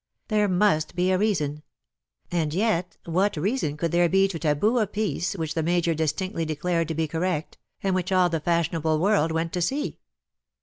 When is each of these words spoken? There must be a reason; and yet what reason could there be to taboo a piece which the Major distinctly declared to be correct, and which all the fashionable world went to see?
There 0.29 0.47
must 0.47 0.95
be 0.95 1.11
a 1.11 1.17
reason; 1.19 1.61
and 2.31 2.55
yet 2.55 2.97
what 3.05 3.37
reason 3.37 3.77
could 3.77 3.91
there 3.91 4.09
be 4.09 4.27
to 4.29 4.39
taboo 4.39 4.79
a 4.79 4.87
piece 4.87 5.35
which 5.35 5.53
the 5.53 5.61
Major 5.61 5.93
distinctly 5.93 6.43
declared 6.43 6.87
to 6.87 6.95
be 6.95 7.07
correct, 7.07 7.59
and 7.83 7.93
which 7.93 8.11
all 8.11 8.27
the 8.27 8.39
fashionable 8.39 8.97
world 8.97 9.31
went 9.31 9.53
to 9.53 9.61
see? 9.61 9.99